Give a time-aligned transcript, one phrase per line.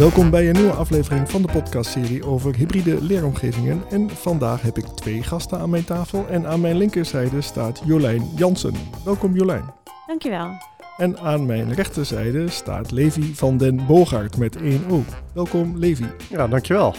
[0.00, 3.82] Welkom bij een nieuwe aflevering van de podcastserie over hybride leeromgevingen.
[3.90, 8.28] En vandaag heb ik twee gasten aan mijn tafel en aan mijn linkerzijde staat Jolijn
[8.36, 8.74] Jansen.
[9.04, 9.64] Welkom Jolijn.
[10.06, 10.50] Dankjewel.
[10.96, 15.02] En aan mijn rechterzijde staat Levi van den Boogaard met 1 O.
[15.34, 16.06] Welkom Levi.
[16.28, 16.94] Ja, dankjewel.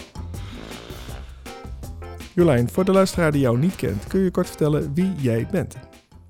[2.34, 5.76] Jolijn, voor de luisteraar die jou niet kent, kun je kort vertellen wie jij bent?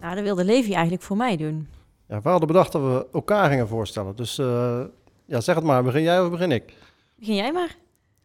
[0.01, 1.69] Nou, dat wilde Levi eigenlijk voor mij doen.
[2.09, 4.17] Ja, we hadden bedacht dat we elkaar gingen voorstellen.
[4.17, 4.81] Dus uh,
[5.25, 5.83] ja, zeg het maar.
[5.83, 6.77] Begin jij of begin ik?
[7.19, 7.77] Begin jij maar.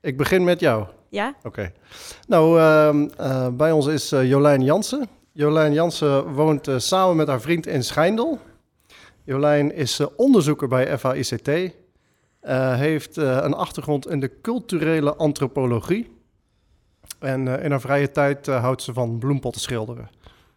[0.01, 0.85] Ik begin met jou.
[1.09, 1.35] Ja?
[1.43, 1.71] Oké.
[2.27, 5.07] Nou, uh, uh, bij ons is Jolijn Jansen.
[5.31, 8.39] Jolijn Jansen woont samen met haar vriend in Schijndel.
[9.23, 11.49] Jolijn is onderzoeker bij FAICT.
[12.77, 16.16] heeft een achtergrond in de culturele antropologie.
[17.19, 20.09] En in haar vrije tijd houdt ze van bloempotten schilderen.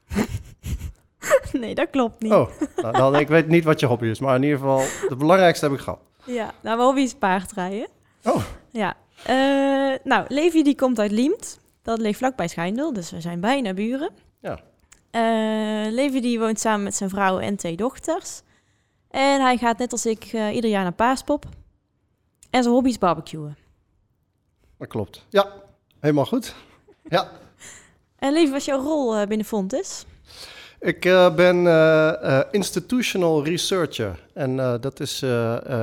[1.52, 2.32] nee, dat klopt niet.
[2.32, 5.16] Oh, nou, dan, ik weet niet wat je hobby is, maar in ieder geval, de
[5.16, 6.00] belangrijkste heb ik gehad.
[6.24, 7.88] Ja, nou, mijn hobby is paardrijden.
[8.24, 8.44] Oh.
[8.70, 8.96] Ja.
[9.30, 11.60] Uh, nou, Levi die komt uit Liemt.
[11.82, 14.10] Dat ligt vlakbij Schijndel, dus we zijn bijna buren.
[14.40, 14.60] Ja.
[15.10, 18.42] Uh, Levi die woont samen met zijn vrouw en twee dochters.
[19.10, 21.44] En hij gaat net als ik uh, ieder jaar naar Paaspop.
[22.50, 23.56] En zijn hobby is barbecuen.
[24.78, 25.26] Dat klopt.
[25.28, 25.52] Ja,
[26.00, 26.54] helemaal goed.
[27.08, 27.30] Ja.
[28.18, 30.06] En Levi, wat is jouw rol binnen Fontes?
[30.80, 34.26] Ik uh, ben uh, institutional researcher.
[34.34, 35.24] En dat is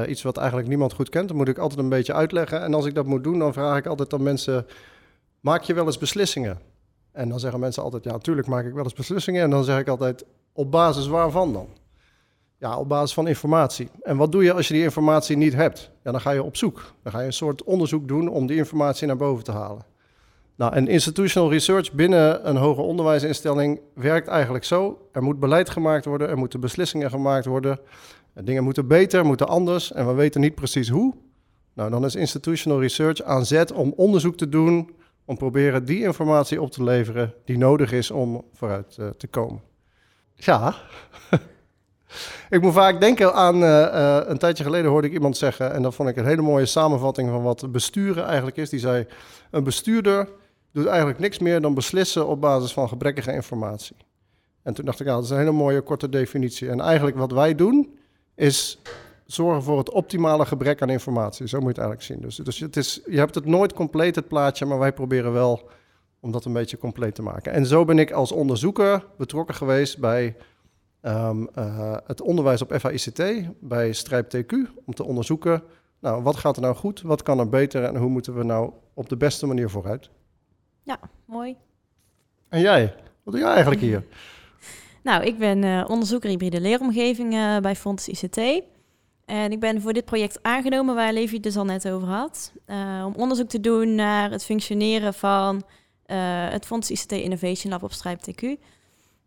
[0.07, 1.27] iets wat eigenlijk niemand goed kent.
[1.27, 2.61] Dat moet ik altijd een beetje uitleggen.
[2.61, 4.65] En als ik dat moet doen, dan vraag ik altijd aan mensen:
[5.39, 6.59] maak je wel eens beslissingen?
[7.11, 9.43] En dan zeggen mensen altijd: ja, natuurlijk maak ik wel eens beslissingen.
[9.43, 11.67] En dan zeg ik altijd: op basis waarvan dan?
[12.59, 13.89] Ja, op basis van informatie.
[14.01, 15.91] En wat doe je als je die informatie niet hebt?
[16.03, 16.93] Ja, dan ga je op zoek.
[17.03, 19.85] Dan ga je een soort onderzoek doen om die informatie naar boven te halen.
[20.57, 25.07] Nou, en institutional research binnen een hoger onderwijsinstelling werkt eigenlijk zo.
[25.11, 27.79] Er moet beleid gemaakt worden, er moeten beslissingen gemaakt worden.
[28.33, 31.13] Dingen moeten beter, moeten anders en we weten niet precies hoe.
[31.73, 34.95] Nou, dan is institutional research aan zet om onderzoek te doen,
[35.25, 39.61] om proberen die informatie op te leveren die nodig is om vooruit uh, te komen.
[40.33, 40.75] Ja,
[42.49, 45.81] ik moet vaak denken aan, uh, uh, een tijdje geleden hoorde ik iemand zeggen, en
[45.81, 48.69] dat vond ik een hele mooie samenvatting van wat besturen eigenlijk is.
[48.69, 49.05] Die zei,
[49.51, 50.27] een bestuurder
[50.77, 53.95] doet eigenlijk niks meer dan beslissen op basis van gebrekkige informatie.
[54.63, 56.69] En toen dacht ik, ja, dat is een hele mooie korte definitie.
[56.69, 57.97] En eigenlijk wat wij doen,
[58.35, 58.81] is
[59.25, 61.47] zorgen voor het optimale gebrek aan informatie.
[61.47, 62.21] Zo moet je het eigenlijk zien.
[62.21, 65.69] Dus, dus het is, je hebt het nooit compleet, het plaatje, maar wij proberen wel
[66.19, 67.51] om dat een beetje compleet te maken.
[67.51, 70.35] En zo ben ik als onderzoeker betrokken geweest bij
[71.01, 73.23] um, uh, het onderwijs op FAICT,
[73.59, 74.53] bij Strijp TQ,
[74.85, 75.63] om te onderzoeken,
[75.99, 78.71] nou, wat gaat er nou goed, wat kan er beter en hoe moeten we nou
[78.93, 80.09] op de beste manier vooruit.
[80.87, 81.55] Ja, mooi.
[82.49, 82.95] En jij?
[83.23, 84.03] Wat doe jij eigenlijk hier?
[85.03, 88.37] Nou, ik ben uh, onderzoeker hybride leeromgeving uh, bij Fonds ICT.
[89.25, 92.53] En ik ben voor dit project aangenomen waar Levi het dus al net over had.
[92.67, 95.63] Uh, om onderzoek te doen naar het functioneren van
[96.49, 98.43] het Fonds ICT Innovation Lab op Strijp TQ.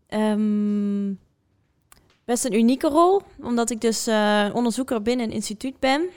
[0.09, 1.19] Um,
[2.25, 4.07] best een unieke rol, omdat ik dus
[4.53, 6.09] onderzoeker binnen een instituut ben.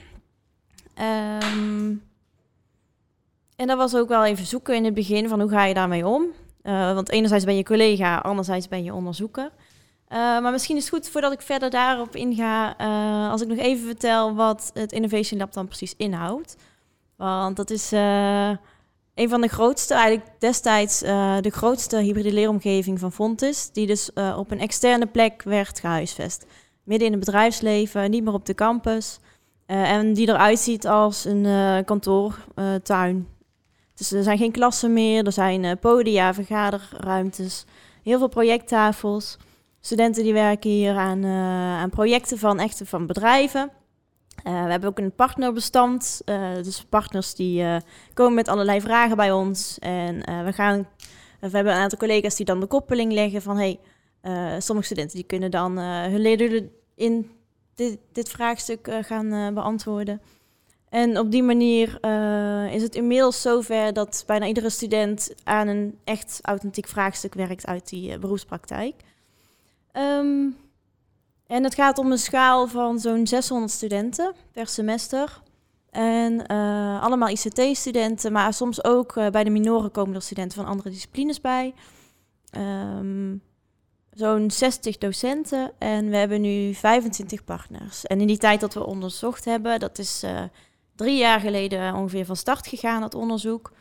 [1.43, 2.03] Um,
[3.55, 6.07] en dat was ook wel even zoeken in het begin van hoe ga je daarmee
[6.07, 6.25] om.
[6.63, 9.43] Uh, want enerzijds ben je collega, anderzijds ben je onderzoeker.
[9.43, 13.57] Uh, maar misschien is het goed voordat ik verder daarop inga, uh, als ik nog
[13.57, 16.55] even vertel wat het Innovation Lab dan precies inhoudt.
[17.15, 17.91] Want dat is
[19.13, 24.51] een van de grootste, eigenlijk destijds de grootste hybride leeromgeving van Fontis, die dus op
[24.51, 26.45] een externe plek werd gehuisvest.
[26.83, 29.19] Midden in het bedrijfsleven, niet meer op de campus.
[29.65, 31.45] en die eruit ziet als een
[31.85, 33.27] kantoortuin
[33.95, 37.65] dus er zijn geen klassen meer, er zijn uh, podia, vergaderruimtes,
[38.03, 39.37] heel veel projecttafels.
[39.79, 43.71] Studenten die werken hier aan, uh, aan projecten van echte van bedrijven.
[44.43, 46.21] Uh, we hebben ook een partnerbestand.
[46.63, 47.65] dus partners die
[48.13, 49.79] komen met allerlei vragen bij ons.
[49.79, 50.87] En we, gaan,
[51.39, 53.57] we hebben een aantal collega's die dan de koppeling leggen van...
[53.57, 53.79] hey,
[54.59, 57.31] sommige studenten die kunnen dan hun leerdoelen in
[57.75, 60.21] dit, dit vraagstuk gaan beantwoorden.
[60.95, 65.97] En op die manier uh, is het inmiddels zover dat bijna iedere student aan een
[66.03, 68.95] echt authentiek vraagstuk werkt uit die uh, beroepspraktijk.
[69.93, 70.57] Um,
[71.47, 75.41] en het gaat om een schaal van zo'n 600 studenten per semester.
[75.89, 80.89] En uh, allemaal ICT-studenten, maar soms ook bij de minoren komen er studenten van andere
[80.89, 81.73] disciplines bij.
[82.57, 83.41] Um,
[84.11, 88.05] zo'n 60 docenten en we hebben nu 25 partners.
[88.05, 90.23] En in die tijd dat we onderzocht hebben, dat is
[90.95, 93.71] drie jaar geleden ongeveer van start gegaan, dat onderzoek.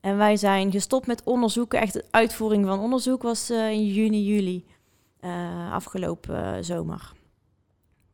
[0.00, 1.80] En wij zijn gestopt met onderzoeken.
[1.80, 4.66] Echt de uitvoering van onderzoek was uh, in juni, juli
[5.20, 7.12] uh, afgelopen zomer.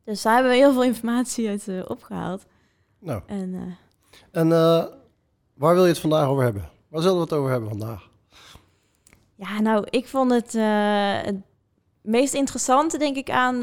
[0.05, 2.45] Dus daar hebben we heel veel informatie uit opgehaald.
[2.99, 3.23] Nou.
[3.27, 3.77] En,
[4.31, 4.49] en
[5.55, 6.71] waar wil je het vandaag over hebben?
[6.89, 8.09] Waar zullen we het over hebben vandaag?
[9.35, 10.53] Ja, nou, ik vond het,
[11.27, 11.37] het
[12.00, 13.61] meest interessante, denk ik, aan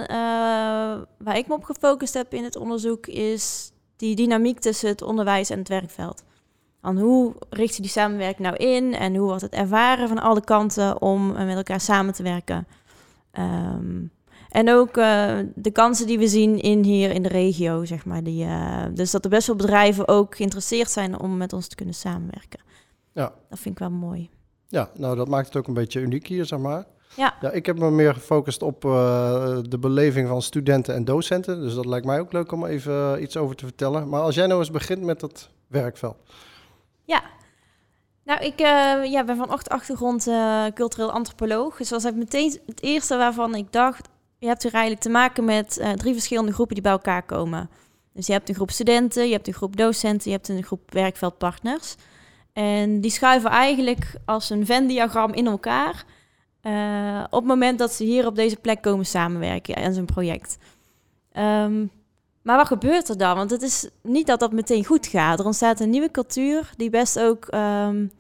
[1.17, 3.70] waar ik me op gefocust heb in het onderzoek, is
[4.01, 6.23] die dynamiek tussen het onderwijs en het werkveld.
[6.81, 10.43] Van hoe richt je die samenwerking nou in en hoe wordt het ervaren van alle
[10.43, 12.67] kanten om met elkaar samen te werken.
[13.31, 14.03] Ehm,
[14.49, 18.23] en ook uh, de kansen die we zien in hier in de regio, zeg maar.
[18.23, 21.75] Die, uh, dus dat er best wel bedrijven ook geïnteresseerd zijn om met ons te
[21.75, 22.59] kunnen samenwerken.
[23.13, 23.33] Ja.
[23.49, 24.29] Dat vind ik wel mooi.
[24.67, 26.85] Ja, nou dat maakt het ook een beetje uniek hier, zeg maar.
[27.15, 27.33] Ja.
[27.41, 28.91] ja ik heb me meer gefocust op uh,
[29.61, 31.61] de beleving van studenten en docenten.
[31.61, 34.09] Dus dat lijkt mij ook leuk om even iets over te vertellen.
[34.09, 36.17] Maar als jij nou eens begint met het werkveld.
[37.03, 37.21] Ja,
[38.23, 41.77] nou, ik uh, ja, ben van achtergrond uh, cultureel antropoloog.
[41.77, 44.09] Dus dat was meteen het eerste waarvan ik dacht...
[44.37, 47.69] je hebt hier eigenlijk te maken met uh, drie verschillende groepen die bij elkaar komen.
[48.13, 50.31] Dus je hebt een groep studenten, je hebt een groep docenten...
[50.31, 51.95] je hebt een groep werkveldpartners.
[52.53, 56.05] En die schuiven eigenlijk als een Venn-diagram in elkaar...
[57.25, 60.57] op het moment dat ze hier op deze plek komen samenwerken aan zo'n project.
[61.37, 61.91] Um,
[62.41, 63.35] maar wat gebeurt er dan?
[63.35, 65.39] Want het is niet dat dat meteen goed gaat.
[65.39, 68.11] Er ontstaat een nieuwe cultuur die best ook um,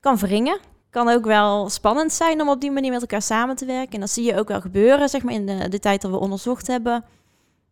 [0.00, 0.58] kan wringen.
[0.90, 3.92] Kan ook wel spannend zijn om op die manier met elkaar samen te werken.
[3.92, 6.18] En dat zie je ook wel gebeuren, zeg maar, in de, de tijd dat we
[6.18, 7.04] onderzocht hebben.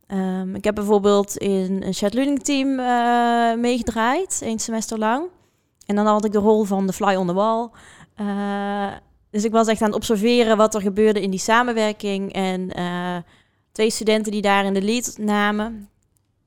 [0.08, 5.24] Um, ik heb bijvoorbeeld in een chat learning team uh, meegedraaid, één semester lang.
[5.86, 7.68] En dan had ik de rol van de fly on the wall.
[8.20, 8.86] Uh,
[9.30, 12.32] dus ik was echt aan het observeren wat er gebeurde in die samenwerking.
[12.32, 13.16] En uh,
[13.72, 15.88] twee studenten die daar in de lead namen.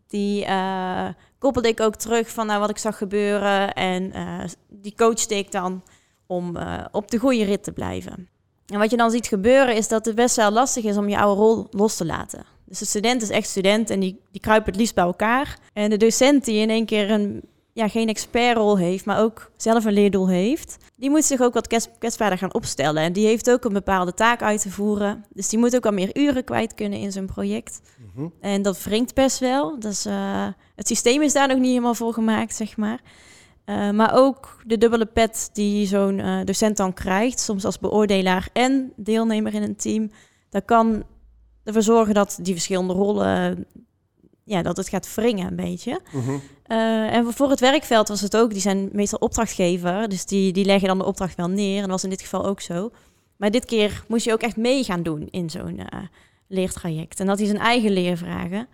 [0.07, 1.07] Die uh,
[1.37, 3.73] koppelde ik ook terug van nou, wat ik zag gebeuren.
[3.73, 5.83] En uh, die coachte ik dan
[6.27, 6.57] om
[6.91, 8.29] op de goede rit te blijven.
[8.65, 11.17] En wat je dan ziet gebeuren is dat het best wel lastig is om je
[11.17, 12.45] oude rol los te laten.
[12.65, 15.57] Dus de student is echt student en die, die kruipt het liefst bij elkaar.
[15.73, 17.43] En de docent die in één keer een
[17.73, 21.67] ja, geen expertrol heeft, maar ook zelf een leerdoel heeft, die moet zich ook wat
[21.99, 23.03] kwetsbaarder gaan opstellen.
[23.03, 25.25] En die heeft ook een bepaalde taak uit te voeren.
[25.29, 27.81] Dus die moet ook al meer uren kwijt kunnen in zijn project.
[28.13, 28.27] Mhm.
[28.41, 29.79] En dat wringt best wel.
[29.79, 33.01] Dus uh, het systeem is daar nog niet helemaal voor gemaakt, zeg maar.
[33.65, 38.49] Uh, maar ook de dubbele pet die zo'n uh, docent dan krijgt, soms als beoordelaar
[38.53, 40.11] en deelnemer in een team,
[40.49, 41.03] dat kan
[41.63, 43.65] ervoor zorgen dat die verschillende rollen
[44.43, 46.01] ja, dat het gaat wringen een beetje.
[46.67, 50.65] Uh en voor het werkveld was het ook, die zijn meestal opdrachtgever, dus die, die
[50.65, 51.75] leggen dan de opdracht wel neer.
[51.75, 52.91] En dat was in dit geval ook zo.
[53.37, 55.85] Maar dit keer moest je ook echt mee gaan doen in zo'n uh,
[56.47, 57.19] leertraject.
[57.19, 58.67] En dat hij zijn eigen leervragen.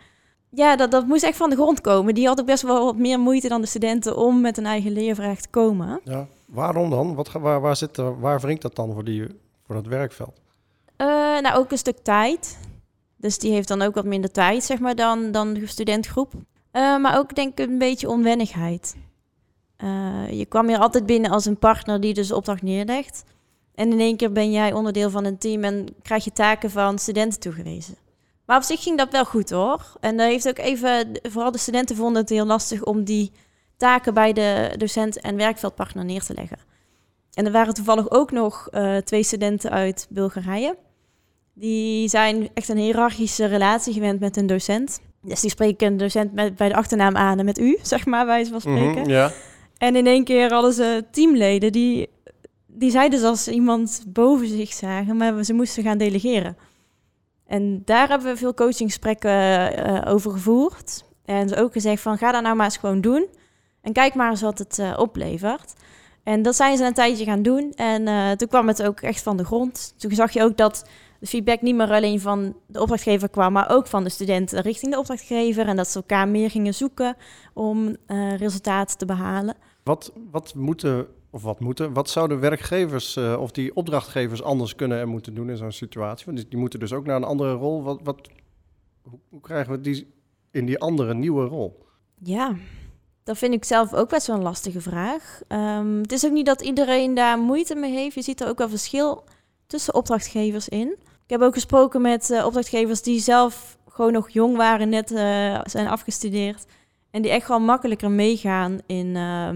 [0.49, 2.13] Ja, dat, dat moest echt van de grond komen.
[2.13, 4.91] Die had ook best wel wat meer moeite dan de studenten om met een eigen
[4.91, 5.99] leervraag te komen.
[6.03, 7.15] Ja, waarom dan?
[7.15, 9.25] Wat, waar, waar, zit er, waar wringt dat dan voor, die,
[9.65, 10.41] voor dat werkveld?
[11.41, 12.57] Nou, ook een stuk tijd.
[13.19, 16.33] Dus die heeft dan ook wat minder tijd, zeg maar, dan, dan de studentgroep.
[16.33, 18.95] Uh, maar ook denk ik een beetje onwennigheid.
[19.83, 23.23] Uh, je kwam hier altijd binnen als een partner die dus opdracht neerlegt.
[23.75, 26.99] En in één keer ben jij onderdeel van een team en krijg je taken van
[26.99, 27.95] studenten toegewezen.
[28.45, 29.97] Maar op zich ging dat wel goed hoor.
[29.99, 33.31] En daar heeft ook even, vooral de studenten vonden het heel lastig om die
[33.77, 36.57] taken bij de docent en werkveldpartner neer te leggen.
[37.33, 40.77] En er waren toevallig ook nog uh, twee studenten uit Bulgarije.
[41.59, 45.01] Die zijn echt een hiërarchische relatie gewend met een docent.
[45.21, 48.25] Dus die spreken een docent met, bij de achternaam aan en met u, zeg maar,
[48.25, 49.01] wijze van spreken.
[49.01, 49.31] Mm ja.
[49.77, 52.09] En in één keer hadden ze teamleden die,
[52.67, 56.57] die zeiden dus als iemand boven zich zagen, maar ze moesten gaan delegeren.
[57.47, 61.05] En daar hebben we veel coachinggesprekken uh, over gevoerd.
[61.25, 63.27] En ook gezegd van, ga dat nou maar eens gewoon doen.
[63.81, 65.73] En kijk maar eens wat het uh, oplevert.
[66.23, 67.73] En dat zijn ze een tijdje gaan doen.
[67.75, 69.93] En uh, toen kwam het ook echt van de grond.
[69.97, 70.85] Toen zag je ook dat
[71.19, 74.91] de feedback niet meer alleen van de opdrachtgever kwam, maar ook van de studenten richting
[74.91, 75.67] de opdrachtgever.
[75.67, 77.15] En dat ze elkaar meer gingen zoeken
[77.53, 79.55] om uh, resultaten te behalen.
[79.83, 84.99] Wat, wat moeten, of wat moeten, wat zouden werkgevers uh, of die opdrachtgevers anders kunnen
[84.99, 86.25] en moeten doen in zo'n situatie?
[86.25, 87.83] Want die, die, moeten dus ook naar een andere rol.
[87.83, 88.29] Wat, wat,
[89.29, 90.13] hoe, krijgen we die
[90.51, 91.85] in die andere nieuwe rol?
[92.23, 92.55] Ja,
[93.23, 95.41] dat vind ik zelf ook best wel een lastige vraag.
[95.47, 98.15] Um, het is ook niet dat iedereen daar moeite mee heeft.
[98.15, 99.23] Je ziet er ook wel verschil
[99.69, 100.95] tussen opdrachtgevers in.
[101.23, 105.59] Ik heb ook gesproken met uh, opdrachtgevers die zelf gewoon nog jong waren, net uh,
[105.63, 106.65] zijn afgestudeerd.
[107.11, 109.49] En die echt gewoon makkelijker meegaan in, uh,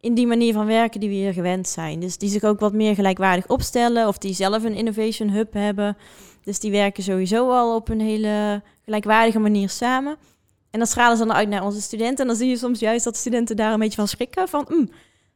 [0.00, 2.00] in die manier van werken die we hier gewend zijn.
[2.00, 5.96] Dus die zich ook wat meer gelijkwaardig opstellen of die zelf een innovation hub hebben.
[6.44, 10.16] Dus die werken sowieso al op een hele gelijkwaardige manier samen.
[10.70, 12.18] En dan stralen ze dan uit naar onze studenten.
[12.18, 14.48] En dan zie je soms juist dat studenten daar een beetje van schrikken.
[14.48, 14.90] Van, mm,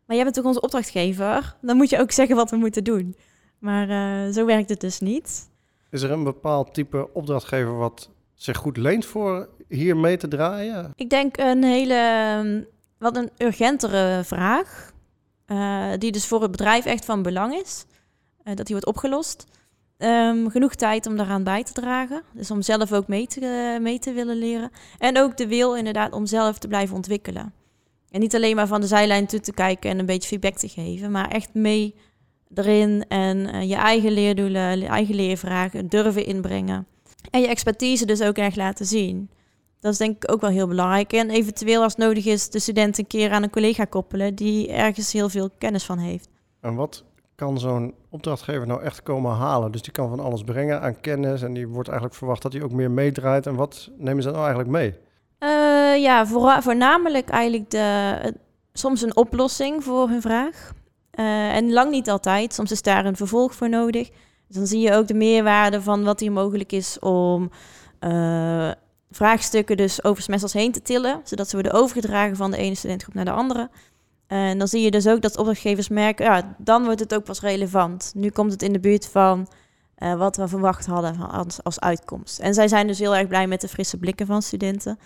[0.07, 1.57] maar jij bent toch onze opdrachtgever?
[1.61, 3.17] Dan moet je ook zeggen wat we moeten doen.
[3.61, 5.49] Maar eh, zo werkt het dus niet.
[5.91, 10.93] Is er een bepaald type opdrachtgever wat zich goed leent voor hier mee te draaien?
[10.95, 12.63] Ik denk een hele, ehm,
[12.99, 14.93] wat een urgentere vraag,
[15.47, 17.87] uh, die dus voor het bedrijf echt van belang is,
[18.45, 19.47] uh, dat die wordt opgelost.
[19.99, 23.99] Um, genoeg tijd om daaraan bij te dragen, dus om zelf ook mee te, mee
[23.99, 24.71] te willen leren.
[24.99, 27.53] En ook de wil inderdaad om zelf te blijven ontwikkelen.
[28.11, 30.69] En niet alleen maar van de zijlijn toe te kijken en een beetje feedback te
[30.69, 31.95] geven, maar echt mee
[32.55, 36.87] erin en uh, je eigen leerdoelen, je eigen leervragen durven inbrengen.
[37.31, 39.31] En je expertise dus ook echt laten zien.
[39.81, 41.13] Dat is denk ik ook wel heel belangrijk.
[41.13, 45.13] En eventueel als nodig is de student een keer aan een collega koppelen die ergens
[45.13, 46.29] heel veel kennis van heeft.
[46.61, 47.05] En wat
[47.35, 49.73] kan zo'n opdrachtgever nou echt komen halen?
[49.73, 52.63] Dus die kan van alles brengen aan kennis en die wordt eigenlijk verwacht dat hij
[52.63, 53.47] ook meer meedraait.
[53.47, 54.95] En wat nemen ze nou eigenlijk mee?
[55.41, 58.35] Uh, ja, voor, voornamelijk eigenlijk de,
[58.73, 60.73] soms een oplossing voor hun vraag.
[61.21, 62.55] Uh, en lang niet altijd.
[62.55, 64.09] Soms is daar een vervolg voor nodig.
[64.47, 67.51] Dus dan zie je ook de meerwaarde van wat hier mogelijk is om
[68.01, 68.71] uh,
[69.11, 73.15] vraagstukken dus over semesters heen te tillen, zodat ze worden overgedragen van de ene studentgroep
[73.15, 73.71] naar de andere.
[74.27, 77.41] En dan zie je dus ook dat opdrachtgevers merken, ja, dan wordt het ook pas
[77.41, 78.13] relevant.
[78.15, 79.49] Nu komt het in de buurt van
[80.17, 82.39] wat we verwacht hadden als, als uitkomst.
[82.39, 84.99] En zij zijn dus heel erg blij met de frisse blikken van studenten.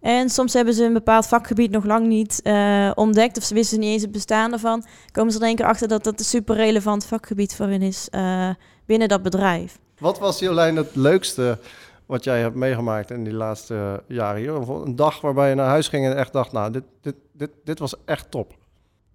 [0.00, 3.80] En soms hebben ze een bepaald vakgebied nog lang niet uh, ontdekt, of ze wisten
[3.80, 4.84] niet eens het bestaan ervan.
[5.12, 8.08] Komen ze er één keer achter dat dat een super relevant vakgebied voor hen is
[8.10, 8.50] uh,
[8.86, 9.78] binnen dat bedrijf.
[9.98, 11.58] Wat was Jolijn het leukste
[12.06, 14.52] wat jij hebt meegemaakt in die laatste jaren hier?
[14.52, 17.78] Een dag waarbij je naar huis ging en echt dacht, nou, dit, dit, dit, dit
[17.78, 18.54] was echt top.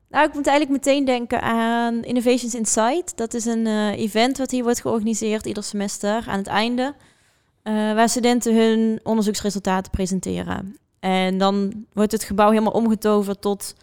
[0.09, 3.17] Nou, ik moet eigenlijk meteen denken aan Innovations Insight.
[3.17, 6.93] Dat is een uh, event wat hier wordt georganiseerd ieder semester aan het einde.
[7.63, 10.77] Uh, waar studenten hun onderzoeksresultaten presenteren.
[10.99, 13.75] En dan wordt het gebouw helemaal omgetoverd tot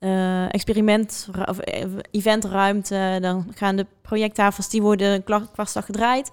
[0.00, 1.58] uh, experiment of
[2.10, 3.18] eventruimte.
[3.20, 6.30] Dan gaan de projecttafels die worden kwartslag gedraaid.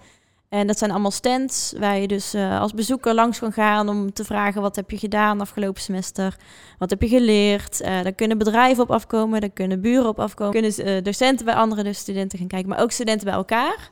[0.49, 4.23] En dat zijn allemaal stands waar je dus als bezoeker langs kan gaan om te
[4.23, 6.35] vragen wat heb je gedaan afgelopen semester,
[6.77, 7.81] wat heb je geleerd.
[7.81, 11.93] Uh, daar kunnen bedrijven op afkomen, daar kunnen buren op afkomen, kunnen docenten bij andere
[11.93, 13.89] studenten gaan kijken, maar ook studenten bij elkaar.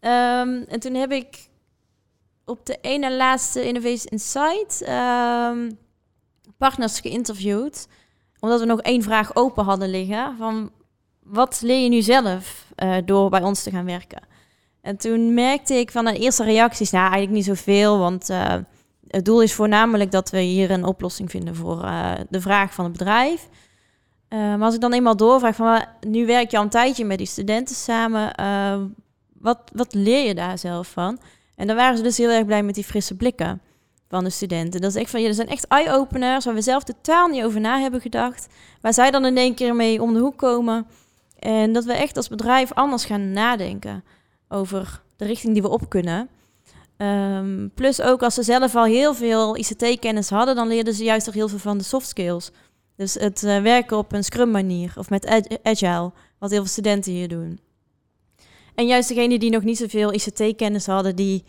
[0.00, 1.50] Um, en toen heb ik
[2.44, 5.78] op de ene laatste Innovation Insight um,
[6.58, 7.88] partners geïnterviewd,
[8.38, 10.70] omdat we nog één vraag open hadden liggen van
[11.22, 12.66] wat leer je nu zelf
[13.04, 14.22] door bij ons te gaan werken.
[14.80, 18.54] En toen merkte ik van de eerste reacties, nou eigenlijk niet zoveel, want uh,
[19.06, 22.84] het doel is voornamelijk dat we hier een oplossing vinden voor uh, de vraag van
[22.84, 23.48] het bedrijf.
[24.28, 27.26] Maar als ik dan eenmaal doorvraag van, nu werk je al een tijdje met die
[27.26, 28.32] studenten samen,
[29.32, 31.18] wat, wat leer je daar zelf van?
[31.62, 33.60] En dan waren ze dus heel erg blij met die frisse blikken
[34.08, 34.80] van de studenten.
[34.80, 37.60] Dat is echt van, ja, dat zijn echt eye-openers waar we zelf totaal niet over
[37.60, 38.46] na hebben gedacht.
[38.80, 40.86] Waar zij dan in één keer mee om de hoek komen.
[41.38, 44.04] En dat we echt als bedrijf anders gaan nadenken
[44.48, 46.28] over de richting die we op kunnen.
[46.96, 51.28] Um, plus ook als ze zelf al heel veel ICT-kennis hadden, dan leerden ze juist
[51.28, 52.50] ook heel veel van de soft skills.
[52.96, 57.12] Dus het uh, werken op een scrum manier of met agile, wat heel veel studenten
[57.12, 57.60] hier doen.
[58.74, 61.44] En juist degenen die nog niet zoveel ICT-kennis hadden, die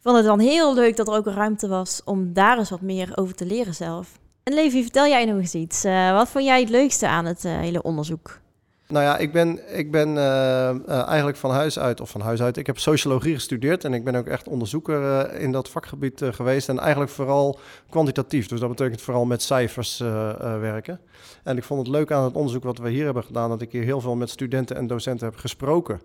[0.00, 2.80] vonden het dan heel leuk dat er ook een ruimte was om daar eens wat
[2.80, 4.18] meer over te leren zelf.
[4.42, 5.84] En Levi, vertel jij nog eens iets.
[5.84, 8.40] Uh, wat vond jij het leukste aan het uh, hele onderzoek?
[8.94, 12.42] Nou ja, ik ben, ik ben uh, uh, eigenlijk van huis uit, of van huis
[12.42, 16.22] uit, ik heb sociologie gestudeerd en ik ben ook echt onderzoeker uh, in dat vakgebied
[16.30, 16.68] geweest.
[16.68, 17.58] En eigenlijk vooral
[17.90, 19.98] kwantitatief, dus dat betekent vooral met cijfers
[20.38, 21.00] werken.
[21.42, 23.72] En ik vond het leuk aan het onderzoek wat we hier hebben gedaan, dat ik
[23.72, 26.00] hier heel veel met studenten en docenten heb gesproken.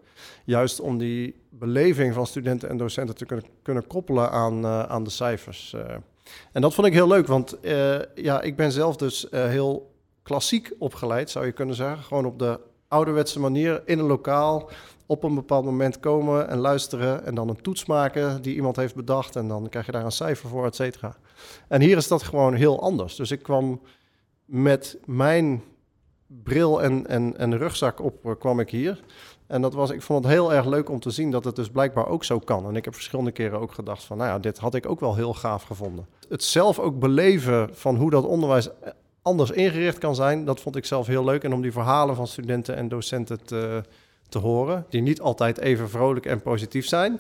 [0.46, 5.10] Juist om die beleving van studenten en docenten te kunnen, kunnen koppelen aan, aan de
[5.10, 5.76] cijfers.
[6.52, 7.58] en dat vond ik heel leuk, want
[8.16, 9.92] ja, ik ben zelf dus heel
[10.24, 12.04] klassiek opgeleid, zou je kunnen zeggen.
[12.04, 14.70] Gewoon op de ouderwetse manier in een lokaal
[15.06, 18.96] op een bepaald moment komen en luisteren en dan een toets maken die iemand heeft
[18.96, 21.16] bedacht en dan krijg je daar een cijfer voor, et cetera.
[21.68, 23.16] En hier is dat gewoon heel anders.
[23.16, 23.82] Dus ik kwam
[24.46, 25.64] met mijn
[26.28, 29.04] bril en, en, en rugzak op, eh, kwam ik hier.
[29.48, 31.70] En dat was, ik vond het heel erg leuk om te zien dat het dus
[31.70, 32.66] blijkbaar ook zo kan.
[32.66, 35.16] En ik heb verschillende keren ook gedacht van, nou ja, dit had ik ook wel
[35.16, 36.08] heel gaaf gevonden.
[36.30, 38.70] Het zelf ook beleven van hoe dat onderwijs
[39.30, 40.46] anders ingericht kan zijn.
[40.46, 41.44] Dat vond ik zelf heel leuk.
[41.44, 43.84] En om die verhalen van studenten en docenten te,
[44.30, 47.20] te horen, die niet altijd even vrolijk en positief zijn.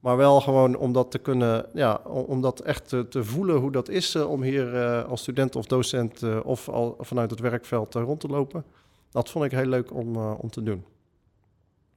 [0.00, 3.88] Maar wel gewoon om dat te kunnen, ja, om dat echt te, voelen hoe dat
[3.88, 7.94] is uh, om hier uh, als student of docent uh, of al vanuit het werkveld
[7.94, 8.64] rond te lopen.
[9.10, 10.84] Dat vond ik heel leuk om, om te doen.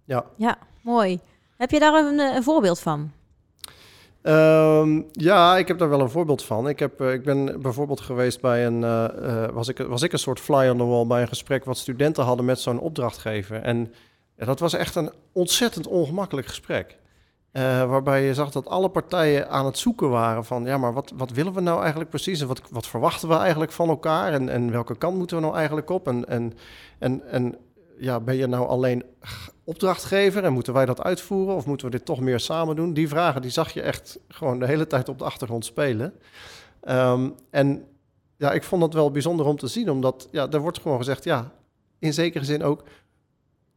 [0.05, 0.25] Ja.
[0.36, 1.20] ja, mooi.
[1.58, 3.12] Heb je daar een voorbeeld van?
[4.24, 6.70] Ehm, ja, ik heb daar wel een voorbeeld van.
[6.70, 8.82] Ik, heb, ik ben bijvoorbeeld geweest bij een,
[9.53, 12.24] was, ik, was ik een soort fly on the wall bij een gesprek wat studenten
[12.24, 13.62] hadden met zo'n opdrachtgever.
[13.62, 13.94] En
[14.36, 16.98] dat was echt een ontzettend ongemakkelijk gesprek.
[17.88, 21.32] Waarbij je zag dat alle partijen aan het zoeken waren van, ja, maar wat, wat
[21.32, 24.72] willen we nou eigenlijk precies en wat, wat verwachten we eigenlijk van elkaar en, en
[24.72, 26.27] welke kant moeten we nou eigenlijk op en,
[27.00, 27.56] en, en
[27.98, 29.04] ja, ben je nou alleen
[29.64, 32.94] opdrachtgever en moeten wij dat uitvoeren of moeten we dit toch meer samen doen?
[32.94, 36.14] Die vragen die zag je echt gewoon de hele tijd op de achtergrond spelen.
[36.90, 37.88] Um, en
[38.38, 41.24] ja, ik vond dat wel bijzonder om te zien, omdat ja, er wordt gewoon gezegd,
[41.24, 41.52] ja,
[42.00, 42.84] in zekere zin ook,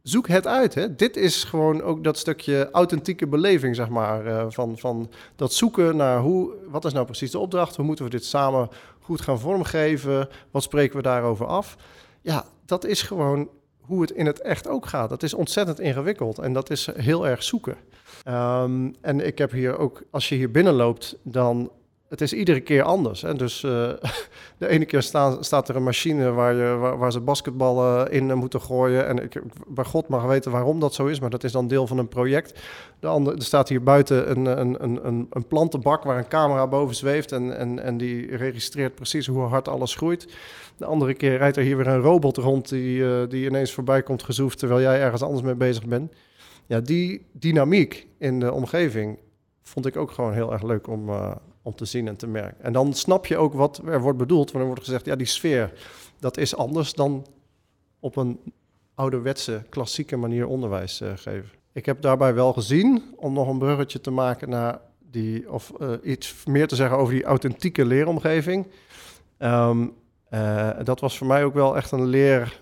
[0.01, 0.73] zoek het uit.
[0.73, 0.95] Hè.
[0.95, 4.25] Dit is gewoon ook dat stukje authentieke beleving, zeg maar.
[4.25, 7.75] Uh, van, van dat zoeken naar hoe, wat is nou precies de opdracht?
[7.75, 8.69] Hoe moeten we dit samen
[8.99, 10.29] goed gaan vormgeven?
[10.51, 11.77] Wat spreken we daarover af?
[12.21, 13.49] Ja, dat is gewoon
[13.87, 15.09] hoe het in het echt ook gaat.
[15.09, 17.75] Dat is ontzettend ingewikkeld en dat is heel erg zoeken.
[18.27, 21.71] Um, en ik heb hier ook, als je hier binnenloopt, dan
[22.09, 23.21] het is iedere keer anders.
[23.21, 23.33] Hè?
[23.35, 23.71] Dus uh,
[24.57, 25.01] de ene keer
[25.39, 29.07] staat er een machine waar, je, waar, ze basketballen in moeten gooien.
[29.07, 31.87] En ik, bij God mag weten waarom dat zo is, maar dat is dan deel
[31.87, 32.59] van een project.
[32.99, 36.95] De andere, er staat hier buiten een, een, een, een plantenbak waar een camera boven
[36.95, 40.27] zweeft en, en, en die registreert precies hoe hard alles groeit.
[40.77, 44.03] De andere keer rijdt er hier weer een robot rond die, uh, die ineens voorbij
[44.03, 46.13] komt gezoefd terwijl jij ergens anders mee bezig bent.
[46.65, 49.19] Ja, die dynamiek in de omgeving
[49.61, 51.31] vond ik ook gewoon heel erg leuk om, uh,
[51.67, 52.63] om te zien en te merken.
[52.63, 54.51] En dan snap je ook wat er wordt bedoeld.
[54.51, 55.73] Want er wordt gezegd, ja, die sfeer,
[56.19, 57.25] dat is anders dan
[57.99, 58.39] op een
[58.95, 61.49] ouderwetse, klassieke manier onderwijs uh, geven.
[61.73, 64.79] Ik heb daarbij wel gezien, om nog een bruggetje te maken naar
[65.11, 68.67] die, of uh, iets meer te zeggen over die authentieke leeromgeving.
[69.37, 69.93] Um,
[70.31, 72.61] uh, dat was voor mij ook wel echt een leerpunt,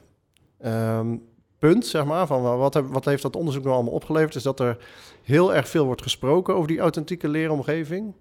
[1.62, 4.78] um, zeg maar, van wat, wat heeft dat onderzoek nou allemaal opgeleverd, is dat er
[5.24, 8.14] heel erg veel wordt gesproken over die authentieke leeromgeving.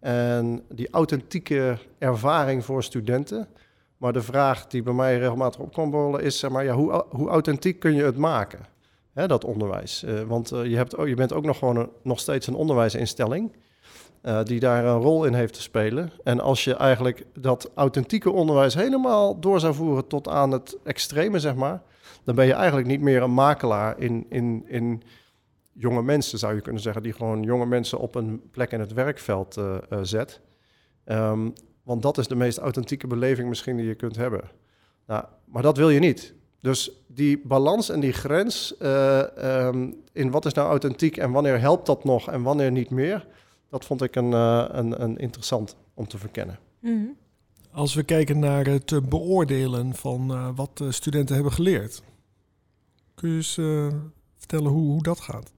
[0.00, 3.48] En die authentieke ervaring voor studenten.
[3.96, 7.04] Maar de vraag die bij mij regelmatig op kan borrelen is, zeg maar, ja, hoe,
[7.08, 8.60] hoe authentiek kun je het maken,
[9.12, 10.04] hè, dat onderwijs?
[10.04, 13.52] Uh, want uh, je, hebt, je bent ook nog gewoon nog steeds een onderwijsinstelling
[14.22, 16.12] uh, die daar een rol in heeft te spelen.
[16.24, 21.38] En als je eigenlijk dat authentieke onderwijs helemaal door zou voeren tot aan het extreme,
[21.38, 21.82] zeg maar,
[22.24, 25.02] dan ben je eigenlijk niet meer een makelaar in, in, in
[25.78, 28.92] jonge mensen, zou je kunnen zeggen, die gewoon jonge mensen op een plek in het
[28.92, 30.40] werkveld uh, uh, zet.
[31.04, 34.50] Um, want dat is de meest authentieke beleving misschien die je kunt hebben.
[35.06, 36.34] Nou, maar dat wil je niet.
[36.60, 41.60] Dus die balans en die grens uh, um, in wat is nou authentiek en wanneer
[41.60, 43.26] helpt dat nog en wanneer niet meer,
[43.70, 46.58] dat vond ik een, een, een interessant om te verkennen.
[46.80, 46.92] Mhm.
[46.92, 47.16] Mm -hmm.
[47.70, 52.02] Als we kijken naar het beoordelen van wat studenten hebben geleerd,
[53.14, 53.54] kun je eens
[54.36, 55.52] vertellen hoe, hoe dat gaat?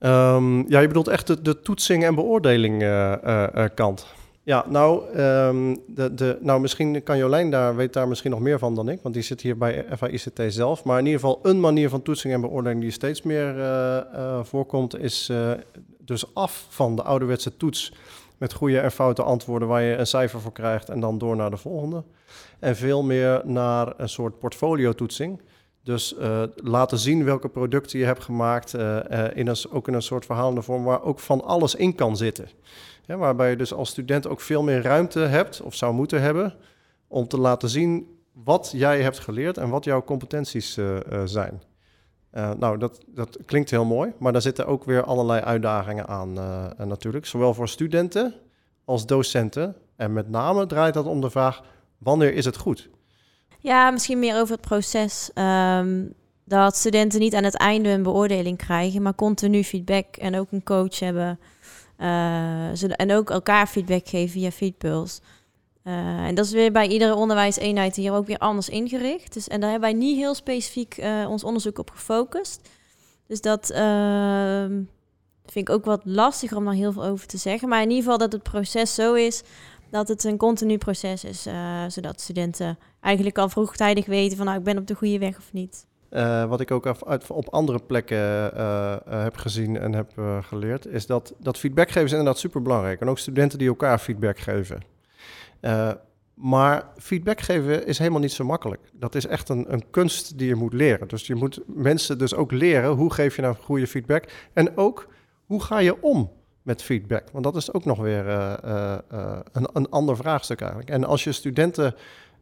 [0.00, 4.06] Um, ja, je bedoelt echt de, toetsing en beoordeling uh, uh, uh, kant.
[4.42, 8.58] Ja, nou, um, de, de, nou, misschien kan Jolijn daar, weet daar misschien nog meer
[8.58, 10.84] van dan ik, want die zit hier bij FAICT zelf.
[10.84, 13.54] Maar in ieder geval een manier van toetsing en beoordeling die steeds meer
[14.42, 15.30] voorkomt, is
[15.98, 17.92] dus af van de ouderwetse toets
[18.38, 21.50] met goede en foute antwoorden waar je een cijfer voor krijgt en dan door naar
[21.50, 22.02] de volgende.
[22.58, 25.40] En veel meer naar een soort portfolio-toetsing.
[25.88, 30.02] Dus uh, laten zien welke producten je hebt gemaakt, uh, uh, in ook in een
[30.02, 32.48] soort verhalende vorm waar ook van alles in kan zitten.
[33.04, 36.54] Ja, waarbij je dus als student ook veel meer ruimte hebt, of zou moeten hebben,
[37.06, 40.78] om te laten zien wat jij hebt geleerd en wat jouw competenties
[41.24, 41.62] zijn.
[42.58, 46.32] nou, dat, dat klinkt heel mooi, maar daar zitten ook weer allerlei uitdagingen aan
[46.88, 47.26] natuurlijk.
[47.26, 48.34] Zowel voor studenten
[48.84, 49.76] als docenten.
[49.96, 51.62] En met name draait dat om de vraag,
[51.98, 52.88] wanneer is het goed?
[53.58, 55.30] Ja, misschien meer over het proces.
[55.34, 60.52] Um, dat studenten niet aan het einde een beoordeling krijgen, maar continu feedback en ook
[60.52, 61.40] een coach hebben.
[61.98, 65.20] Uh, en ook elkaar feedback geven via Feedpulse.
[65.84, 65.94] Uh,
[66.26, 69.32] en dat is weer bij iedere onderwijseenheid hier ook weer anders ingericht.
[69.32, 72.68] Dus, en daar hebben wij niet heel specifiek uh, ons onderzoek op gefocust.
[73.26, 74.64] Dus dat uh,
[75.46, 77.68] vind ik ook wat lastiger om daar heel veel over te zeggen.
[77.68, 79.42] Maar in ieder geval dat het proces zo is
[79.90, 84.58] dat het een continu proces is, uh, zodat studenten eigenlijk al vroegtijdig weten van nou
[84.58, 85.86] ik ben op de goede weg of niet.
[86.10, 86.94] Uh, wat ik ook
[87.28, 92.10] op andere plekken uh, heb gezien en heb geleerd, is dat, dat feedback geven is
[92.10, 93.00] inderdaad super belangrijk.
[93.00, 94.82] En ook studenten die elkaar feedback geven.
[96.34, 98.80] maar feedback geven is helemaal niet zo makkelijk.
[98.92, 101.08] Dat is echt een, een kunst die je moet leren.
[101.08, 104.24] Dus je moet mensen dus ook leren hoe geef je nou goede feedback.
[104.52, 105.08] En ook
[105.46, 106.30] hoe ga je om
[106.68, 107.24] met feedback?
[107.32, 110.90] Want dat is ook nog weer uh, uh, uh, een, een ander vraagstuk eigenlijk.
[110.90, 111.94] En als je studenten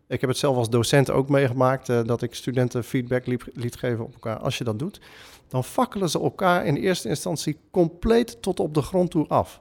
[0.09, 3.77] Ik heb het zelf als docent ook meegemaakt eh, dat ik studenten feedback liep, liet
[3.77, 4.39] geven op elkaar.
[4.39, 5.01] Als je dat doet,
[5.49, 9.61] dan fakkelen ze elkaar in eerste instantie compleet tot op de grond toe af.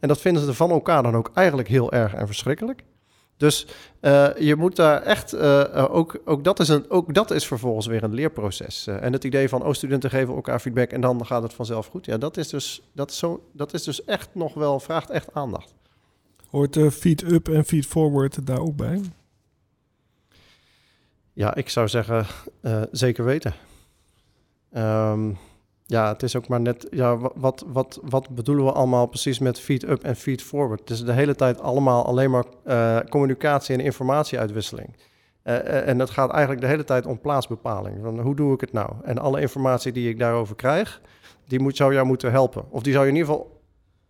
[0.00, 2.82] En dat vinden ze van elkaar dan ook eigenlijk heel erg en verschrikkelijk.
[3.36, 3.66] Dus
[4.00, 7.86] uh, je moet daar echt, uh, ook, ook, dat is een, ook dat is vervolgens
[7.86, 8.86] weer een leerproces.
[8.86, 12.06] en het idee van, oh, studenten geven elkaar feedback en dan gaat het vanzelf goed.
[12.06, 15.34] Ja, dat is dus, dat is zo, dat is dus echt nog wel, vraagt echt
[15.34, 15.74] aandacht.
[16.50, 19.00] Hoort feed-up en feed-forward daar ook bij?
[21.32, 22.26] Ja, ik zou zeggen,
[22.90, 23.54] zeker weten.
[24.76, 25.38] Um,
[25.86, 29.60] ja, het is ook maar net, ja, wat, wat, wat bedoelen we allemaal precies met
[29.60, 30.80] feed-up en feed-forward?
[30.80, 34.96] Het is de hele tijd allemaal alleen maar uh, communicatie en informatieuitwisseling.
[35.44, 37.98] Uh, en dat gaat eigenlijk de hele tijd om plaatsbepaling.
[38.02, 38.90] Van hoe doe ik het nou?
[39.02, 41.00] En alle informatie die ik daarover krijg,
[41.46, 42.64] die moet, zou jou moeten helpen.
[42.70, 43.60] Of die zou je in ieder geval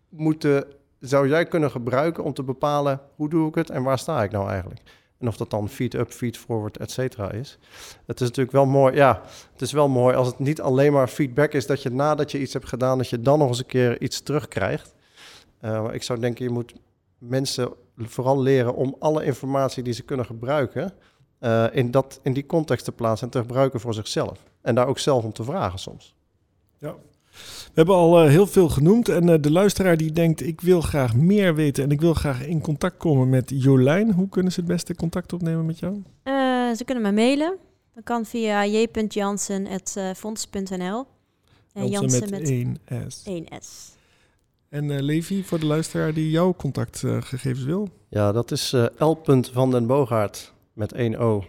[0.09, 0.65] moeten,
[1.01, 4.31] zou jij kunnen gebruiken om te bepalen hoe doe ik het en waar sta ik
[4.31, 4.81] nou eigenlijk?
[5.25, 7.59] En of dat dan feed-up, feed-forward, et cetera is.
[8.07, 11.09] Het is natuurlijk wel mooi, ja, het is wel mooi als het niet alleen maar
[11.09, 13.67] feedback is dat je nadat je iets hebt gedaan, dat je dan nog eens een
[13.67, 14.95] keer iets terugkrijgt.
[15.61, 16.75] Uh, ik zou denken, je moet
[17.19, 20.93] mensen vooral leren om alle informatie die ze kunnen gebruiken,
[21.41, 24.39] uh, in, dat, in die context te plaatsen en te gebruiken voor zichzelf.
[24.63, 26.15] En daar ook zelf om te vragen soms.
[26.79, 26.95] Ja,
[27.75, 31.17] hebben al uh, heel veel genoemd en uh, de luisteraar die denkt ik wil graag
[31.17, 34.13] meer weten en ik wil graag in contact komen met Jolijn.
[34.13, 35.93] Hoe kunnen ze het beste contact opnemen met jou?
[35.93, 36.03] Uh,
[36.75, 37.57] ze kunnen me mailen.
[37.95, 41.07] Dat kan via j.jansen.fonds.nl
[41.73, 43.23] En Jansen met, met 1S.
[43.31, 43.93] 1S.
[44.69, 47.89] En Levi, voor de luisteraar die jouw contactgegevens wil?
[48.09, 49.15] Ja, dat is L.
[49.53, 51.45] van den Boogaard met 1 O.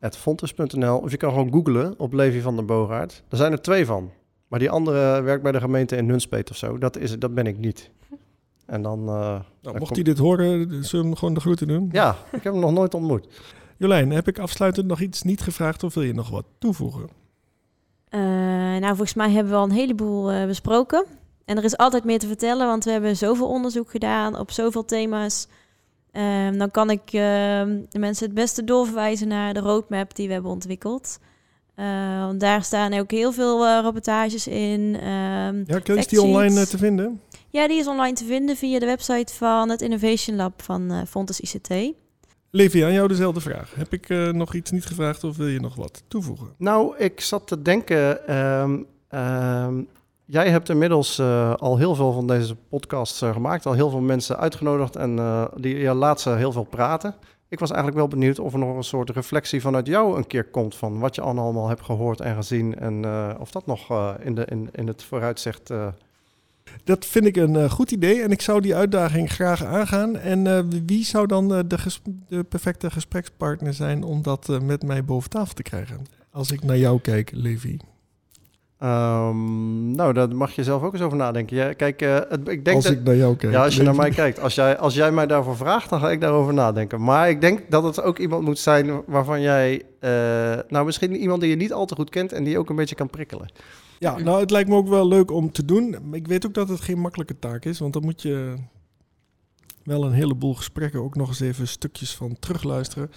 [0.00, 0.98] Fontes.nl.
[0.98, 3.22] Of je kan gewoon googlen op Levi van den Boogaard.
[3.28, 4.10] Er zijn er twee van.
[4.48, 6.78] Maar die andere werkt bij de gemeente in Nunspeet of zo.
[6.78, 7.90] Dat, is, dat ben ik niet.
[8.66, 8.98] En dan...
[9.00, 11.88] Uh, nou, mocht hij dit horen, zullen we hem gewoon de groeten doen?
[11.92, 13.28] Ja, ik heb hem nog nooit ontmoet.
[13.76, 17.08] Jolijn, heb ik afsluitend nog iets niet gevraagd of wil je nog wat toevoegen?
[18.10, 18.20] Uh,
[18.80, 21.04] nou, volgens mij hebben we al een heleboel uh, besproken.
[21.44, 24.84] En er is altijd meer te vertellen, want we hebben zoveel onderzoek gedaan op zoveel
[24.84, 25.48] thema's.
[26.12, 30.32] Uh, dan kan ik ehm, de mensen het beste doorverwijzen naar de roadmap die we
[30.32, 31.18] hebben ontwikkeld.
[31.78, 34.80] Uh, daar staan ook heel veel uh, rapportages in.
[35.08, 37.20] Um, ja, is die online uh, te vinden?
[37.50, 41.40] Ja, die is online te vinden via de website van het Innovation Lab van Fontes
[41.40, 41.94] ICT.
[42.50, 43.74] Levi, aan jou dezelfde vraag.
[43.74, 46.48] Heb ik nog iets niet gevraagd of wil je nog wat toevoegen?
[46.56, 48.36] Nou, ik zat te denken.
[48.36, 49.88] Um, um,
[50.24, 51.20] jij hebt inmiddels
[51.56, 55.18] al heel veel van deze podcasts gemaakt, al heel veel mensen uitgenodigd en
[55.56, 57.14] die ja, laat ze heel veel praten.
[57.48, 60.44] Ik was eigenlijk wel benieuwd of er nog een soort reflectie vanuit jou een keer
[60.44, 64.14] komt van wat je allemaal hebt gehoord en gezien en uh, of dat nog uh,
[64.20, 65.70] in, de, in, in het vooruitzicht.
[65.70, 65.86] Uh...
[66.84, 70.16] Dat vind ik een goed idee en ik zou die uitdaging graag aangaan.
[70.16, 71.66] En wie zou dan de,
[72.28, 76.06] de, perfecte gesprekspartner zijn om dat met mij boven tafel te krijgen?
[76.30, 77.78] Als ik naar jou kijk, Levi.
[78.82, 81.56] Um, nou, daar mag je zelf ook eens over nadenken.
[81.56, 83.52] Ja, kijk, uh, het, ik denk als ik naar jou kijk.
[83.52, 84.40] Ja, als je naar mij kijkt.
[84.40, 87.02] Als jij, als jij mij daarvoor vraagt, dan ga ik daarover nadenken.
[87.02, 89.82] Maar ik denk dat het ook iemand moet zijn waarvan jij...
[90.00, 90.10] Uh,
[90.68, 92.76] nou, misschien iemand die je niet al te goed kent en die je ook een
[92.76, 93.52] beetje kan prikkelen.
[93.98, 95.96] Ja, nou, het lijkt me ook wel leuk om te doen.
[96.12, 98.54] Ik weet ook dat het geen makkelijke taak is, want dan moet je
[99.84, 103.10] wel een heleboel gesprekken ook nog eens even stukjes van terugluisteren.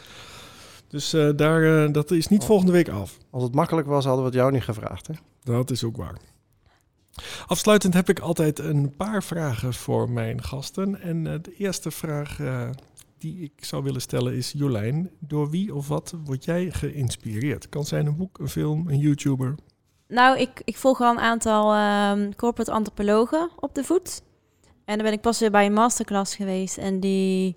[0.91, 3.17] Dus uh, daar, uh, dat is niet volgende week af.
[3.29, 5.07] Als het makkelijk was, hadden we het jou niet gevraagd.
[5.07, 5.13] Hè?
[5.43, 6.17] Dat is ook waar.
[7.47, 11.01] Afsluitend heb ik altijd een paar vragen voor mijn gasten.
[11.01, 12.39] En uh, de eerste vraag
[13.17, 17.69] die ik zou willen stellen is: Jolijn, door wie of wat word jij geïnspireerd?
[17.69, 19.55] Kan zijn een boek, een film, een YouTuber?
[20.07, 24.21] Nou, ik, ik volg al een aantal ehm, corporate antropologen op de voet.
[24.85, 26.77] En dan ben ik pas weer bij een masterclass geweest.
[26.77, 27.55] En die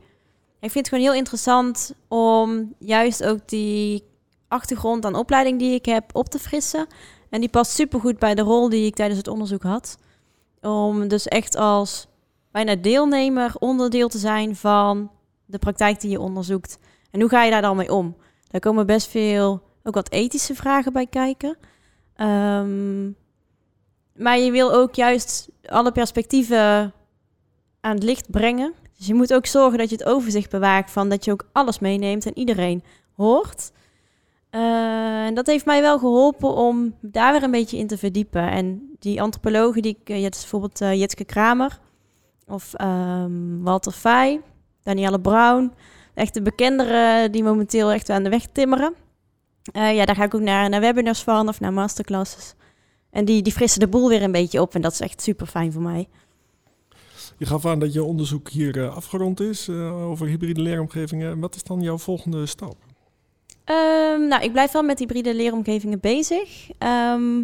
[0.64, 4.04] ik vind het gewoon heel interessant om juist ook die
[4.48, 6.86] achtergrond aan opleiding die ik heb op te frissen.
[7.30, 9.98] En die past supergoed bij de rol die ik tijdens het onderzoek had.
[10.60, 12.06] Om dus echt als
[12.50, 15.10] bijna deelnemer onderdeel te zijn van
[15.46, 16.78] de praktijk die je onderzoekt.
[17.10, 18.16] En hoe ga je daar dan mee om?
[18.48, 21.56] Daar komen best veel ook wat ethische vragen bij kijken.
[22.16, 23.16] Um,
[24.14, 26.92] maar je wil ook juist alle perspectieven
[27.80, 28.74] aan het licht brengen.
[29.04, 31.78] Dus je moet ook zorgen dat je het overzicht bewaakt van dat je ook alles
[31.78, 32.82] meeneemt en iedereen
[33.16, 33.72] hoort.
[34.50, 38.50] Uh, en dat heeft mij wel geholpen om daar weer een beetje in te verdiepen.
[38.50, 41.78] En die antropologen, die ik, uh, je bijvoorbeeld uh, Jitske Kramer
[42.46, 44.40] of um, Walter Fay,
[44.82, 45.72] Danielle Brown.
[46.14, 48.94] Echt de bekendere die momenteel echt aan de weg timmeren.
[49.72, 52.54] ja, daar ga ik ook naar, naar webinars van of naar masterclasses.
[53.10, 55.46] En die, die frissen de boel weer een beetje op en dat is echt super
[55.46, 56.08] fijn voor mij.
[57.38, 61.40] Je gaf aan dat je onderzoek hier uh, afgerond is uh, over hybride leeromgevingen.
[61.40, 62.76] Wat is dan jouw volgende stap?
[63.64, 66.70] Ehm, nou, ik blijf wel met hybride leeromgevingen bezig.
[66.78, 67.42] Ehm,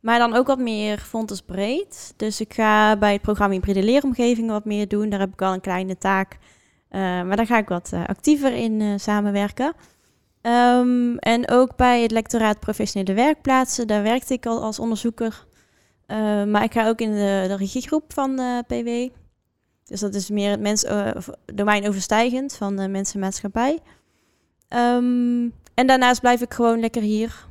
[0.00, 2.14] maar dan ook wat meer Fontes breed.
[2.16, 5.08] Dus ik ga bij het programma hybride leeromgevingen wat meer doen.
[5.08, 6.38] Daar heb ik al een kleine taak.
[6.90, 9.72] Uh, maar daar ga ik wat uh, actiever in samenwerken.
[11.18, 13.86] En ook bij het lectoraat professionele werkplaatsen.
[13.86, 15.46] Daar werkte ik al als onderzoeker.
[16.46, 18.88] maar ik ga ook in de, de regiegroep van PW.
[19.92, 20.84] Dus dat is meer het mens,
[21.54, 23.78] domeinoverstijgend van de mensenmaatschappij.
[24.68, 27.46] Um, en daarnaast blijf ik gewoon lekker hier.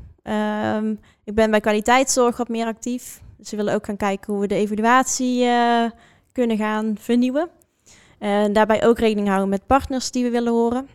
[0.75, 3.21] Um, ik ben bij kwaliteitszorg wat meer actief.
[3.37, 5.89] Dus we willen ook gaan kijken hoe we de evaluatie uh,
[6.31, 7.49] kunnen gaan vernieuwen.
[8.19, 10.87] En daarbij ook rekening houden met partners die we willen horen.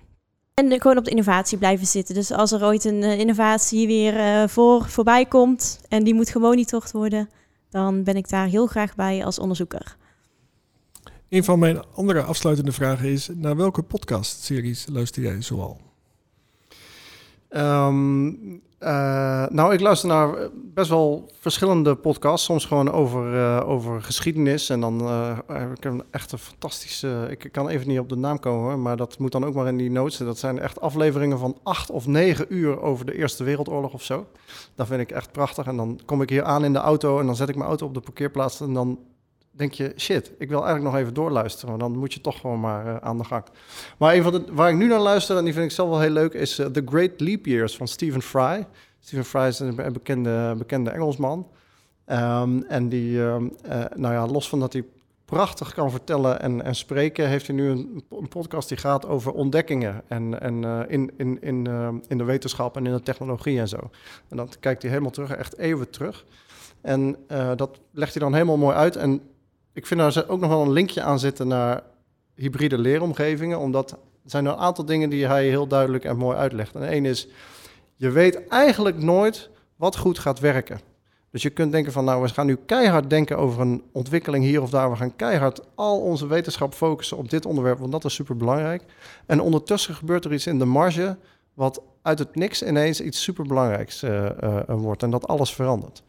[0.54, 2.14] En gewoon op de innovatie blijven zitten.
[2.14, 6.30] Dus als er ooit een uh, innovatie weer uh, voor, voorbij komt en die moet
[6.30, 7.30] gemonitord worden,
[7.70, 9.96] dan ben ik daar heel graag bij als onderzoeker.
[11.28, 15.80] Een van mijn andere afsluitende vragen is: naar welke podcastseries luister jij zoal?
[17.50, 18.28] Um,
[18.80, 22.46] uh, nou, ik luister naar best wel verschillende podcasts.
[22.46, 24.70] Soms gewoon over, uh, over geschiedenis.
[24.70, 27.26] En dan uh, heb ik een echt een fantastische...
[27.30, 29.76] Ik kan even niet op de naam komen, maar dat moet dan ook maar in
[29.76, 30.18] die notes.
[30.18, 34.26] Dat zijn echt afleveringen van acht of negen uur over de Eerste Wereldoorlog of zo.
[34.74, 35.66] Dat vind ik echt prachtig.
[35.66, 37.86] En dan kom ik hier aan in de auto en dan zet ik mijn auto
[37.86, 38.60] op de parkeerplaats...
[38.60, 38.98] en dan
[39.56, 41.78] denk je, shit, ik wil eigenlijk nog even doorluisteren.
[41.78, 43.44] Dan moet je toch gewoon maar uh, aan de gang.
[43.98, 46.00] Maar een van de, waar ik nu naar luister, en die vind ik zelf wel
[46.00, 48.66] heel leuk, is uh, The Great Leap Years van Stephen Fry.
[49.00, 51.48] Stephen Fry is een bekende, bekende Engelsman.
[52.06, 53.36] Um, en die, uh,
[53.94, 54.84] nou ja, los van dat hij
[55.24, 60.02] prachtig kan vertellen en, en spreken, heeft hij nu een, podcast die gaat over ontdekkingen
[60.08, 61.68] en, en in, in, in,
[62.08, 63.90] in de wetenschap en in de technologie en zo.
[64.28, 66.24] En dan kijkt hij helemaal terug, echt even terug.
[66.80, 67.16] En
[67.56, 68.96] dat legt hij dan helemaal mooi uit.
[68.96, 69.20] En
[69.76, 71.82] ik vind daar ook nog wel een linkje aan zitten naar
[72.34, 76.74] hybride leeromgevingen, omdat er zijn een aantal dingen die hij heel duidelijk en mooi uitlegt.
[76.74, 77.28] En één is,
[77.96, 80.80] je weet eigenlijk nooit wat goed gaat werken.
[81.30, 84.62] Dus je kunt denken van, nou, we gaan nu keihard denken over een ontwikkeling hier
[84.62, 84.90] of daar.
[84.90, 88.82] We gaan keihard al onze wetenschap focussen op dit onderwerp, want dat is super belangrijk.
[89.26, 91.16] En ondertussen gebeurt er iets in de marge,
[91.54, 94.30] wat uit het niks ineens iets superbelangrijks uh,
[94.66, 96.02] wordt en dat alles verandert.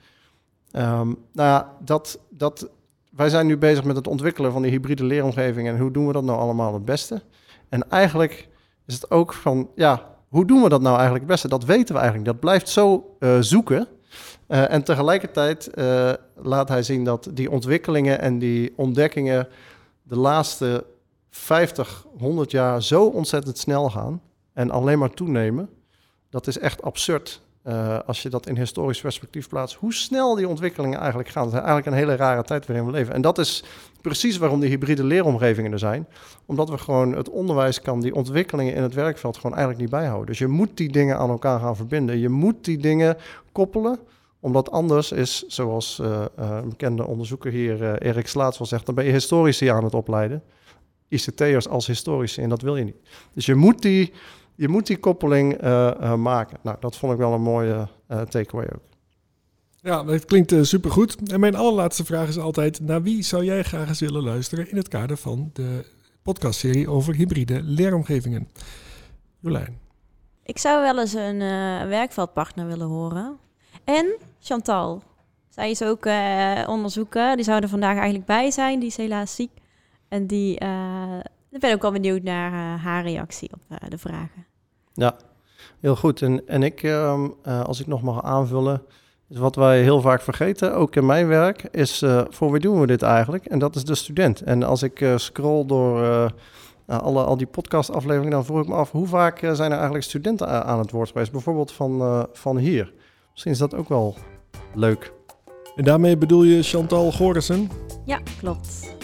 [0.72, 2.70] Um, nou ja, dat, dat
[3.18, 6.14] wij zijn nu bezig met het ontwikkelen van die hybride leeromgeving en hoe doen we
[6.14, 7.22] dat nou allemaal het beste?
[7.70, 8.48] En eigenlijk
[8.86, 11.48] is het ook van, ja, hoe doen we dat nou eigenlijk het beste?
[11.48, 12.30] Dat weten we eigenlijk.
[12.30, 13.88] Dat blijft zo uh, zoeken.
[14.48, 19.48] Uh, en tegelijkertijd uh, laat hij zien dat die ontwikkelingen en die ontdekkingen
[20.04, 20.86] de laatste
[21.30, 24.22] 50, 100 jaar zo ontzettend snel gaan
[24.54, 25.70] en alleen maar toenemen.
[26.30, 27.42] Dat is echt absurd.
[27.68, 31.44] Uh, als je dat in historisch perspectief plaatst, hoe snel die ontwikkelingen eigenlijk gaan.
[31.44, 33.14] Het is eigenlijk een hele rare tijd waarin we leven.
[33.14, 33.64] En dat is
[34.02, 36.08] precies waarom die hybride leeromgevingen er zijn.
[36.46, 40.26] Omdat we gewoon, het onderwijs kan die ontwikkelingen in het werkveld gewoon eigenlijk niet bijhouden.
[40.26, 42.18] Dus je moet die dingen aan elkaar gaan verbinden.
[42.20, 43.18] Je moet die dingen
[43.52, 44.00] koppelen
[44.40, 46.08] omdat anders is, zoals uh,
[46.40, 49.84] uh, een bekende onderzoeker hier, uh, Erik Slaats wel zegt, dan ben je historici aan
[49.84, 50.44] het opleiden.
[51.08, 52.98] ICT'ers als historici en dat wil je niet.
[53.34, 54.14] Dus je moet die
[54.58, 56.60] je moet die koppeling uh, uh, maken.
[56.64, 58.82] Nou, dat vond ik wel een mooie uh, takeaway ook.
[59.82, 61.32] Ja, dat klinkt uh, supergoed.
[61.32, 62.80] En mijn allerlaatste vraag is altijd...
[62.80, 64.70] naar wie zou jij graag eens willen luisteren...
[64.70, 65.86] in het kader van de
[66.22, 68.50] podcastserie over hybride leeromgevingen?
[69.40, 69.80] Jolijn.
[70.44, 71.40] Ik zou wel eens een
[71.88, 73.38] werkveldpartner willen horen.
[73.84, 75.02] En Chantal.
[75.50, 76.06] Zij is ook
[76.68, 77.36] onderzoeker.
[77.36, 78.80] Die zou er vandaag eigenlijk bij zijn.
[78.80, 79.52] Die is helaas ziek.
[80.08, 80.58] En die
[81.58, 84.46] ik ben ook wel benieuwd naar uh, haar reactie op uh, de vragen.
[84.94, 85.16] Ja,
[85.80, 86.22] heel goed.
[86.22, 87.24] En, en ik, uh,
[87.64, 88.82] als ik nog mag aanvullen,
[89.30, 92.88] is wat wij heel vaak vergeten, ook in mijn werk, is voor wie doen we
[92.88, 93.46] dit eigenlijk?
[93.46, 94.42] En dat is de student.
[94.42, 96.32] En als ik scroll door
[96.86, 100.66] alle, al die podcastafleveringen, dan vroeg ik me af, hoe vaak zijn er eigenlijk studenten
[100.66, 101.32] aan het woord geweest?
[101.32, 102.94] Bijvoorbeeld van, van hier.
[103.32, 104.16] Misschien is dat ook wel
[104.74, 105.14] leuk.
[105.76, 107.70] En daarmee bedoel je Chantal Gorissen?
[108.06, 108.96] Ja, klopt.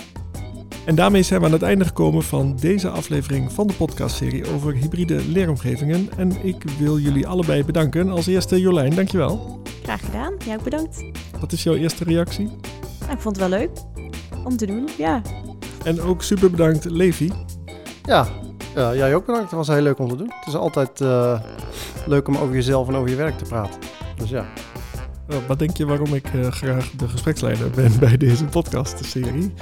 [0.86, 4.74] En daarmee zijn we aan het einde gekomen van deze aflevering van de podcastserie over
[4.74, 6.10] hybride leeromgevingen.
[6.18, 8.10] En ik wil jullie allebei bedanken.
[8.10, 9.62] Als eerste Jolijn, dankjewel.
[9.84, 10.34] Graag gedaan.
[10.46, 11.04] Jij ook bedankt.
[11.40, 12.50] Wat is jouw eerste reactie?
[13.12, 13.70] ik vond het wel leuk
[14.44, 15.22] om te doen, ja.
[15.84, 17.32] En ook super bedankt Levi.
[18.04, 18.28] Ja,
[18.76, 19.50] ja jij ook bedankt.
[19.50, 20.32] Het was heel leuk om te doen.
[20.36, 21.42] Het is altijd uh,
[22.06, 23.80] leuk om over jezelf en over je werk te praten.
[24.18, 24.46] Dus ja.
[25.30, 29.54] Uh, wat denk je waarom ik uh, graag de gespreksleider ben bij deze podcastserie?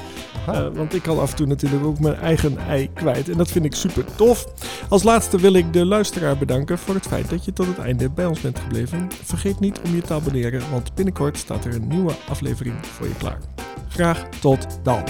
[0.49, 3.30] Uh, want ik kan af en toe natuurlijk ook mijn eigen ei kwijt.
[3.30, 4.45] En dat vind ik super tof.
[4.89, 8.10] Als laatste wil ik de luisteraar bedanken voor het feit dat je tot het einde
[8.10, 9.08] bij ons bent gebleven.
[9.23, 13.15] Vergeet niet om je te abonneren, want binnenkort staat er een nieuwe aflevering voor je
[13.15, 13.39] klaar.
[13.89, 15.04] Graag tot dan.